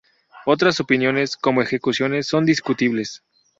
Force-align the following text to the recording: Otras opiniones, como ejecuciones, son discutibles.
Otras 0.47 0.79
opiniones, 0.79 1.37
como 1.37 1.61
ejecuciones, 1.61 2.25
son 2.25 2.43
discutibles. 2.43 3.21